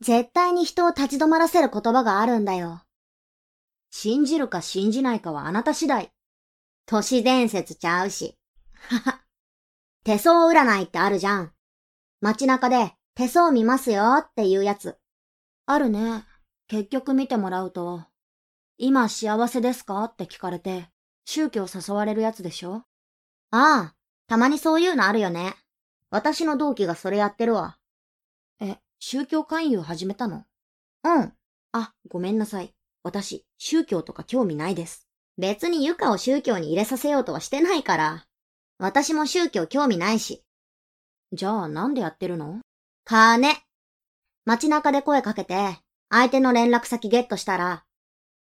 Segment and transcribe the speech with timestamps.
[0.00, 2.82] 絶対に人を立ち止まらせる言葉があるんだよ。
[3.90, 6.12] 信じるか信じないかはあなた次第。
[6.86, 8.36] 都市伝説ちゃうし。
[8.88, 9.20] はは。
[10.04, 11.52] 手相占いってあるじゃん。
[12.20, 14.98] 街中で手相見ますよっていうやつ。
[15.66, 16.24] あるね。
[16.68, 18.02] 結局見てもらうと、
[18.76, 20.88] 今幸せですかって聞かれて、
[21.24, 22.84] 宗教誘われるやつでしょ？
[23.50, 23.94] ああ、
[24.26, 25.54] たまにそういうのあるよね。
[26.10, 27.78] 私の同期がそれやってるわ。
[29.04, 30.44] え、宗教勧誘始めたの？
[31.04, 31.32] うん。
[31.72, 32.74] あ、ごめんなさい。
[33.02, 35.06] 私、宗教とか興味ないです。
[35.36, 38.24] 別にゆかを宗教に入れさせようとはしてないから。
[38.78, 40.42] 私も宗教興味ないし。
[41.32, 42.60] じゃあなんでやってるの？
[43.04, 43.54] 金。
[44.46, 47.84] 街中で声かけて、相手の連絡先ゲットしたら、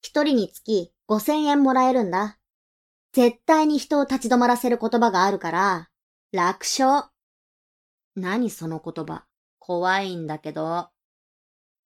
[0.00, 2.38] 一人につき5000円もらえるんだ。
[3.12, 5.88] 絶対に人を立ち止まらせる言葉があるから、
[6.32, 7.10] 楽勝。
[8.14, 9.24] 何その言葉。
[9.66, 10.90] 怖いんだけど。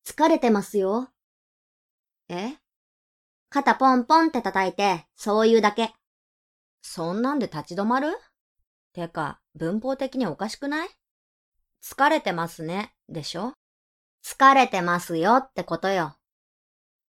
[0.04, 1.08] 疲れてますよ。
[2.28, 2.58] え？
[3.48, 5.94] 肩ポンポンって叩いて、そういうだけ。
[6.82, 8.08] そんなんで立ち止まる？
[8.92, 10.90] てか、文法的におかしくない？
[11.82, 13.54] 疲れてますね、でしょ？
[14.22, 16.16] 疲れてますよってことよ。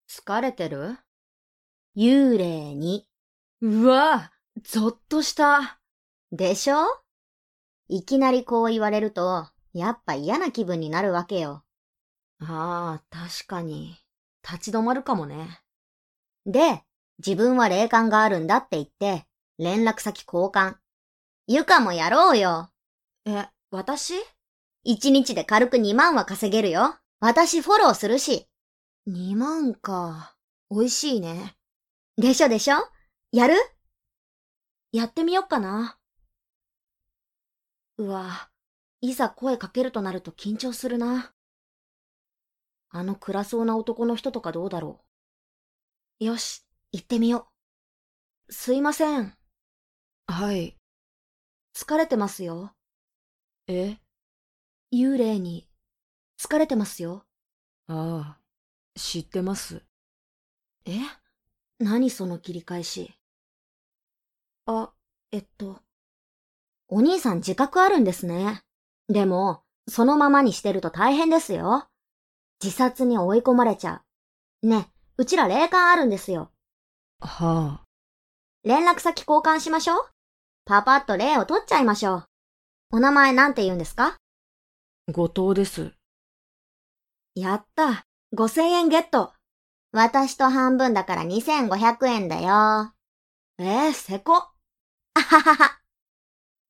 [0.08, 0.96] 疲れてる？
[1.96, 3.08] 幽霊に。
[3.60, 5.80] うわぁゾッとした。
[6.30, 6.84] でしょ？
[7.88, 11.64] いきなりこう言われると、やっぱ嫌な気分になるわけよ。
[12.40, 13.96] ああ、確かに。
[14.42, 15.60] 立ち止まるかもね。
[16.46, 16.82] で、
[17.18, 19.26] 自分は霊感があるんだって言って、
[19.58, 20.76] 連絡先交換。
[21.46, 22.70] ゆかもやろうよ。
[23.26, 24.14] え、私？
[24.82, 26.96] 一日で軽く2万は稼げるよ。
[27.20, 28.48] 私フォローするし。
[29.06, 30.36] 2万か。
[30.70, 31.56] 美味しいね。
[32.16, 32.76] でしょでしょ？
[33.32, 33.54] やる？
[34.92, 35.98] やってみよっかな。
[37.98, 38.49] うわ、
[39.02, 41.32] いざ声かけるとなると緊張するな。
[42.90, 45.00] あの暗そうな男の人とかどうだろ
[46.20, 46.24] う。
[46.24, 47.48] よし、行ってみよ
[48.48, 48.52] う。
[48.52, 49.32] すいません。
[50.26, 50.76] はい。
[51.74, 52.72] 疲れてますよ。
[53.68, 53.96] え？
[54.92, 55.68] 幽霊に、
[56.38, 57.24] 疲れてますよ。
[57.86, 58.40] ああ、
[58.96, 59.82] 知ってます。
[60.84, 60.98] え？
[61.78, 63.14] 何その切り返し。
[64.66, 64.92] あ、
[65.30, 65.80] えっと。
[66.88, 68.62] お兄さん自覚あるんですね。
[69.10, 71.88] でも、そのままにしてると大変ですよ。
[72.62, 74.02] 自殺に追い込まれちゃ
[74.62, 74.68] う。
[74.68, 76.52] ね、うちら霊感あるんですよ。
[77.20, 77.84] はあ。
[78.62, 80.10] 連絡先交換しましょう。
[80.64, 82.26] パパッと霊を取っちゃいましょう。
[82.92, 84.16] お名前なんて言うんですか？
[85.12, 85.92] 後藤です。
[87.34, 88.04] やった。
[88.36, 89.32] 5000円ゲット。
[89.92, 92.92] 私と半分だから2500円だよ。
[93.58, 94.36] えー、せこ。
[94.36, 95.80] あははは。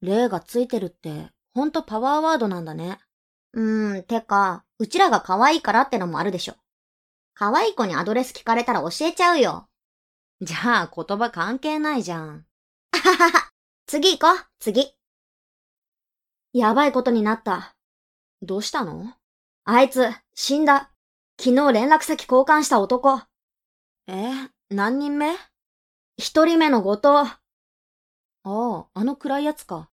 [0.00, 1.28] 霊がついてるって、
[1.60, 2.98] ほんとパワーワードなんだね。
[3.53, 6.54] うーん、てか、うちらが可愛いからってのもあるでしょ。
[7.34, 9.69] 可愛い子にアドレス聞かれたら教えちゃうよ。
[10.41, 12.47] じゃあ言葉関係ないじゃん。
[12.93, 13.50] あははは。
[13.87, 14.94] 次行こう、次。
[16.54, 17.76] やばいことになった。
[18.41, 19.12] どうしたの？
[19.66, 20.91] あいつ、死んだ。
[21.38, 23.20] 昨日連絡先交換した男。
[24.06, 24.31] え
[24.70, 25.34] 何人目？
[26.16, 27.06] 一人目の後藤。
[27.09, 27.34] あ
[28.44, 29.91] あ、あの暗いやつか。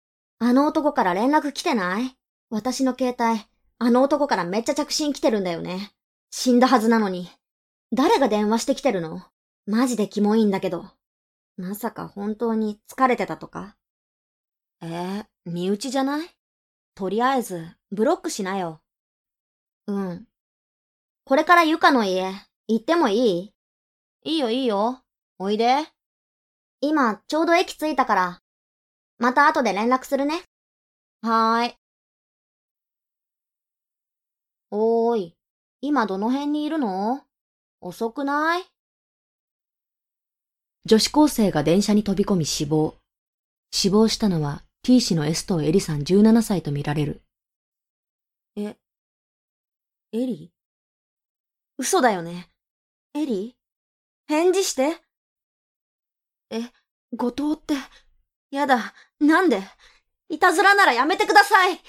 [0.46, 2.18] あの男から連絡来てない？
[2.50, 3.46] 私の携帯、
[3.80, 5.94] あの男からめっちゃ着信来てるんだよね。
[6.32, 7.30] 死んだはずなのに。
[7.94, 9.22] 誰が電話してきてるの？
[9.66, 10.84] マジでキモいんだけど。
[11.56, 13.78] まさか本当に疲れてたとか？
[14.82, 16.28] えー、身内じゃない？
[16.94, 18.82] とりあえず、ブロックしなよ。
[19.88, 20.28] うん。
[21.24, 22.34] これからゆかの家、
[22.68, 23.54] 行ってもいい？
[24.26, 25.00] いいよいいよ。
[25.40, 25.86] おいで。
[26.82, 28.43] 今、ちょうど駅着いたから。
[29.24, 30.42] また後で連絡するね。
[31.22, 31.76] はーい。
[34.70, 35.38] おーい、
[35.80, 37.22] 今どの辺にいるの？
[37.80, 38.66] 遅くない？
[40.84, 42.98] 女子高生が電車に飛び込み死亡。
[43.72, 47.22] 死亡したのは T 氏の S 藤エリさん17歳とみられる。
[48.58, 48.76] え、
[50.12, 50.52] エリ？
[51.78, 52.50] 嘘だよね。
[53.14, 53.56] エリ？
[54.28, 54.98] 返事して。
[56.50, 56.64] え、
[57.16, 57.76] 後藤って、
[58.52, 58.94] やだ、
[59.24, 59.64] なんで？
[60.30, 61.80] いたずらならやめてください。